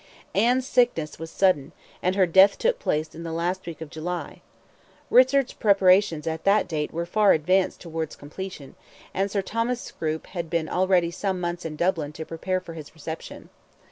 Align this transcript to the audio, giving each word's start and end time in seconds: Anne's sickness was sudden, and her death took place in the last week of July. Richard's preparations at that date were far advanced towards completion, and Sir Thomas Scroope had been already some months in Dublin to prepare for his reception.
Anne's 0.33 0.65
sickness 0.65 1.19
was 1.19 1.29
sudden, 1.29 1.73
and 2.01 2.15
her 2.15 2.25
death 2.25 2.57
took 2.57 2.79
place 2.79 3.13
in 3.13 3.21
the 3.21 3.31
last 3.31 3.67
week 3.67 3.81
of 3.81 3.89
July. 3.91 4.41
Richard's 5.11 5.53
preparations 5.53 6.25
at 6.25 6.43
that 6.43 6.67
date 6.67 6.91
were 6.91 7.05
far 7.05 7.33
advanced 7.33 7.79
towards 7.81 8.15
completion, 8.15 8.73
and 9.13 9.29
Sir 9.29 9.43
Thomas 9.43 9.79
Scroope 9.79 10.25
had 10.29 10.49
been 10.49 10.67
already 10.67 11.11
some 11.11 11.39
months 11.39 11.65
in 11.65 11.75
Dublin 11.75 12.13
to 12.13 12.25
prepare 12.25 12.59
for 12.59 12.73
his 12.73 12.95
reception. 12.95 13.49